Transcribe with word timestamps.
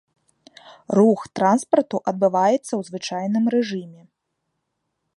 Рух 0.99 1.19
транспарту 1.41 1.97
адбываецца 2.13 2.65
ў 2.65 2.81
звычайным 2.91 3.45
рэжыме. 3.59 4.01